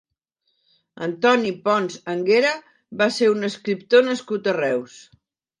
Antoni 1.07 1.51
Pons 1.67 1.99
Anguera 2.15 2.55
va 3.03 3.11
ser 3.19 3.31
un 3.35 3.51
escriptor 3.53 4.11
nascut 4.11 4.53
a 4.55 4.61
Reus. 4.63 4.99